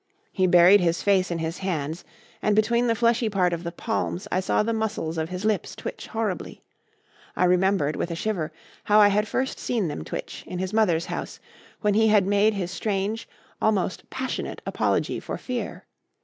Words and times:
He 0.31 0.47
buried 0.47 0.81
his 0.81 1.03
face 1.03 1.29
in 1.29 1.37
his 1.37 1.59
hands, 1.59 2.03
and 2.41 2.55
between 2.55 2.87
the 2.87 2.95
fleshy 2.95 3.29
part 3.29 3.53
of 3.53 3.63
the 3.63 3.71
palms 3.71 4.27
I 4.31 4.39
saw 4.39 4.63
the 4.63 4.73
muscles 4.73 5.15
of 5.19 5.29
his 5.29 5.45
lips 5.45 5.75
twitch 5.75 6.07
horribly. 6.07 6.63
I 7.35 7.45
remembered, 7.45 7.95
with 7.95 8.09
a 8.09 8.15
shiver, 8.15 8.51
how 8.85 8.99
I 8.99 9.09
had 9.09 9.27
first 9.27 9.59
seen 9.59 9.89
them 9.89 10.03
twitch, 10.03 10.43
in 10.47 10.57
his 10.57 10.73
mother's 10.73 11.05
house, 11.05 11.39
when 11.81 11.93
he 11.93 12.07
had 12.07 12.25
made 12.25 12.55
his 12.55 12.71
strange, 12.71 13.29
almost 13.61 14.09
passionate 14.09 14.59
apology 14.65 15.19
for 15.19 15.37
fear. 15.37 15.85